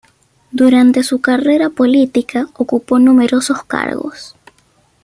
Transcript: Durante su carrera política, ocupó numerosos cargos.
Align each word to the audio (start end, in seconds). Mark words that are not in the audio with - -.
Durante 0.49 1.03
su 1.03 1.21
carrera 1.21 1.69
política, 1.69 2.47
ocupó 2.55 2.97
numerosos 2.97 3.63
cargos. 3.65 4.35